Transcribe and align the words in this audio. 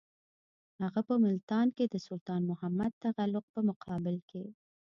هغه 0.83 1.01
په 1.09 1.15
ملتان 1.25 1.67
کې 1.75 1.85
د 1.87 1.95
سلطان 2.07 2.41
محمد 2.51 2.91
تغلق 3.03 3.45
په 3.53 3.59
مقابل 3.69 4.17
کې. 4.29 4.43